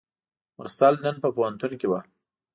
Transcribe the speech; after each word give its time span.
مرسل 0.57 0.93
نن 1.05 1.15
په 1.23 1.29
پوهنتون 1.35 1.71
کې 1.79 1.87
وه. 1.91 1.99